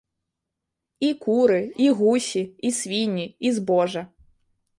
І 1.09 1.11
куры, 1.25 1.59
і 1.85 1.91
гусі, 1.99 2.43
і 2.71 2.73
свінні, 2.79 3.27
і 3.49 3.53
збожжа. 3.61 4.03